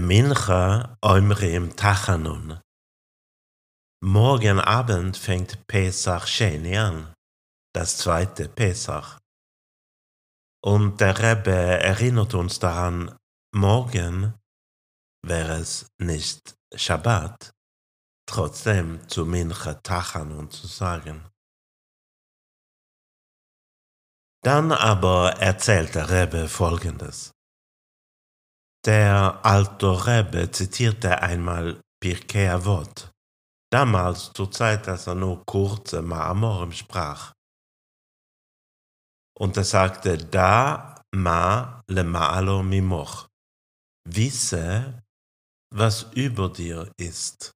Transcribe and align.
Mincha 0.00 0.96
Omrim 1.02 1.76
Tachanun. 1.76 2.58
Morgen 4.02 4.58
Abend 4.58 5.16
fängt 5.16 5.66
Pesach 5.66 6.26
Sheni 6.26 6.76
an, 6.76 7.14
das 7.74 7.98
zweite 7.98 8.48
Pesach. 8.48 9.18
Und 10.64 11.00
der 11.00 11.18
Rebbe 11.18 11.50
erinnert 11.52 12.32
uns 12.34 12.58
daran, 12.58 13.14
morgen 13.54 14.34
wäre 15.22 15.58
es 15.58 15.86
nicht 15.98 16.54
Shabbat, 16.74 17.50
trotzdem 18.26 19.06
zu 19.06 19.26
Mincha 19.26 19.74
Tachanun 19.74 20.50
zu 20.50 20.66
sagen. 20.66 21.28
Dann 24.42 24.72
aber 24.72 25.32
erzählt 25.38 25.94
der 25.94 26.08
Rebbe 26.08 26.48
Folgendes. 26.48 27.32
Der 28.86 29.40
alte 29.44 30.06
Rebbe 30.06 30.50
zitierte 30.50 31.20
einmal 31.20 31.82
Pirkei 32.02 32.50
Avot, 32.50 33.10
damals 33.70 34.32
zur 34.32 34.50
Zeit, 34.50 34.88
als 34.88 35.06
er 35.06 35.14
nur 35.14 35.44
kurze 35.44 36.00
Ma'amorim 36.00 36.72
sprach. 36.72 37.32
Und 39.38 39.58
er 39.58 39.64
sagte, 39.64 40.16
da 40.16 41.02
ma 41.14 41.82
le 41.88 42.02
ma'alo 42.04 42.62
mimoch, 42.62 43.28
wisse, 44.08 45.02
was 45.74 46.04
über 46.14 46.48
dir 46.48 46.90
ist. 46.98 47.52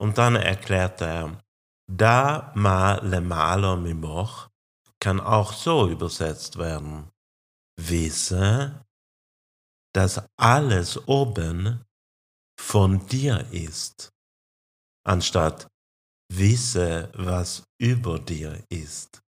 Und 0.00 0.18
dann 0.18 0.34
erklärte 0.34 1.04
er, 1.04 1.40
da 1.88 2.52
ma 2.56 2.94
le 3.02 3.18
ma'alo 3.18 3.76
mimoch 3.76 4.48
kann 5.00 5.20
auch 5.20 5.52
so 5.52 5.88
übersetzt 5.88 6.58
werden. 6.58 7.08
Wisse, 7.78 8.84
dass 9.96 10.20
alles 10.38 11.08
oben 11.08 11.82
von 12.60 13.06
dir 13.06 13.46
ist, 13.50 14.10
anstatt 15.06 15.68
wisse, 16.30 17.10
was 17.14 17.64
über 17.80 18.18
dir 18.18 18.62
ist. 18.68 19.22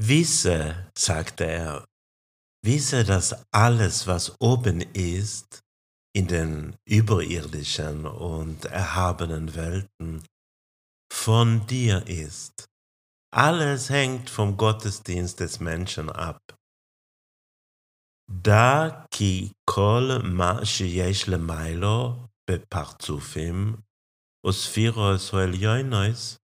Wisse, 0.00 0.90
sagte 0.98 1.44
er, 1.44 1.84
wisse, 2.64 3.04
dass 3.04 3.46
alles, 3.52 4.08
was 4.08 4.34
oben 4.40 4.80
ist, 4.80 5.60
in 6.12 6.26
den 6.26 6.76
überirdischen 6.88 8.04
und 8.06 8.64
erhabenen 8.64 9.54
Welten, 9.54 10.26
von 11.12 11.66
dir 11.68 12.04
ist. 12.08 12.66
Alles 13.32 13.90
hängt 13.90 14.28
vom 14.28 14.56
Gottesdienst 14.56 15.38
des 15.38 15.60
Menschen 15.60 16.10
ab. 16.10 16.55
דע 18.31 18.87
כי 19.11 19.51
כל 19.69 20.03
מה 20.23 20.65
שיש 20.65 21.29
למיילו 21.29 22.27
בפרצופים 22.49 23.75
וספירוס 24.47 25.33
או 25.33 25.39
עליונוס, 25.39 26.37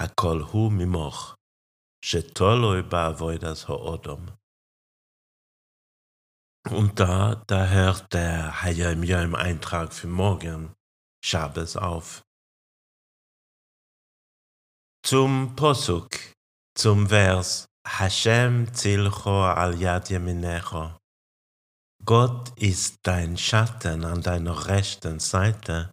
הכל 0.00 0.40
הוא 0.52 0.72
ממוך, 0.72 1.36
שתולוי 2.04 2.82
בעבודת 2.82 3.58
האודום. 3.68 4.26
Und 6.68 7.00
da, 7.00 7.42
da 7.46 7.68
hört 7.68 8.12
der 8.12 8.62
Hayam 8.62 9.02
Yom 9.02 9.34
Eintrag 9.34 9.94
für 9.94 10.08
morgen, 10.08 10.74
Shabbos, 11.24 11.76
auf. 11.76 12.22
Zum 15.02 15.56
Posuk, 15.56 16.10
zum 16.76 17.08
Vers 17.08 17.66
Hashem 17.85 18.73
zilcho 18.73 19.43
al 19.43 19.75
yad 19.79 20.09
yaminecho. 20.09 20.97
Gott 22.03 22.51
ist 22.59 22.99
dein 23.03 23.37
Schatten 23.37 24.03
an 24.03 24.21
deiner 24.21 24.67
rechten 24.67 25.19
Seite, 25.19 25.91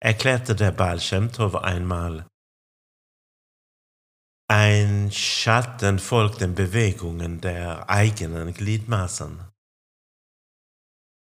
erklärte 0.00 0.54
der 0.54 0.72
Baal 0.72 1.00
Shem 1.00 1.32
Tov 1.32 1.56
einmal. 1.56 2.26
Ein 4.48 5.10
Schatten 5.10 5.98
folgt 5.98 6.42
den 6.42 6.54
Bewegungen 6.54 7.40
der 7.40 7.88
eigenen 7.88 8.52
Gliedmaßen. 8.52 9.48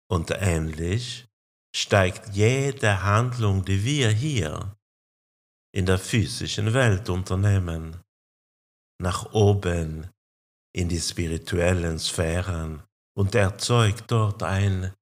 Und 0.09 0.31
ähnlich 0.31 1.27
steigt 1.75 2.33
jede 2.35 3.03
Handlung, 3.03 3.63
die 3.63 3.83
wir 3.83 4.09
hier 4.09 4.75
in 5.73 5.85
der 5.85 5.99
physischen 5.99 6.73
Welt 6.73 7.09
unternehmen, 7.09 8.01
nach 9.01 9.33
oben 9.33 10.09
in 10.73 10.87
die 10.87 10.99
spirituellen 10.99 11.99
Sphären 11.99 12.83
und 13.17 13.35
erzeugt 13.35 14.09
dort 14.09 14.43
ein 14.43 14.93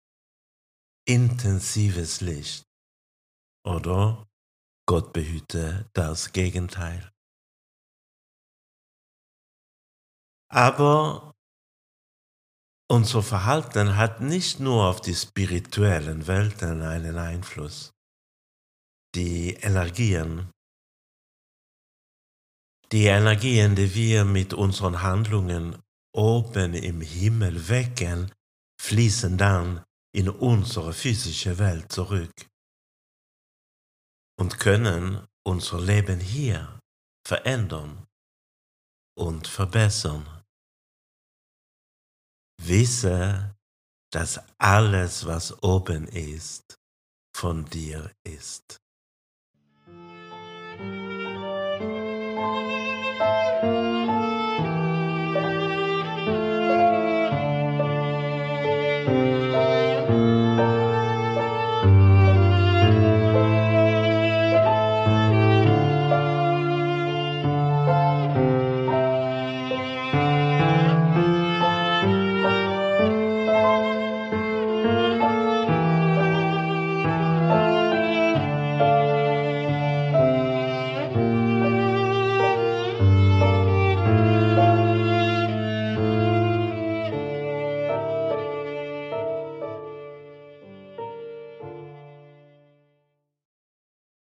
intensives 1.05 2.21
Licht. 2.21 2.63
Oder 3.65 4.27
Gott 4.87 5.13
behüte 5.13 5.87
das 5.93 6.31
Gegenteil. 6.31 7.11
Aber 10.51 11.35
unser 12.89 13.21
Verhalten 13.21 13.97
hat 13.97 14.21
nicht 14.21 14.59
nur 14.59 14.89
auf 14.89 15.01
die 15.01 15.13
spirituellen 15.13 16.25
Welten 16.25 16.81
einen 16.81 17.17
Einfluss. 17.17 17.91
Die 19.13 19.53
Energien, 19.53 20.49
die 22.91 23.05
Energien, 23.05 23.75
die 23.75 23.93
wir 23.93 24.25
mit 24.25 24.53
unseren 24.53 25.01
Handlungen 25.01 25.81
oben 26.13 26.73
im 26.73 27.01
Himmel 27.01 27.69
wecken, 27.69 28.31
fließen 28.81 29.37
dann 29.37 29.83
in 30.11 30.29
unsere 30.29 30.93
physische 30.93 31.59
Welt 31.59 31.91
zurück 31.91 32.33
und 34.39 34.57
können 34.57 35.27
unser 35.45 35.79
Leben 35.79 36.19
hier 36.19 36.79
verändern 37.27 38.07
und 39.15 39.47
verbessern. 39.47 40.25
Wisse, 42.61 43.55
dass 44.11 44.41
alles, 44.57 45.25
was 45.25 45.61
oben 45.63 46.07
ist, 46.07 46.79
von 47.35 47.65
dir 47.65 48.11
ist. 48.23 48.81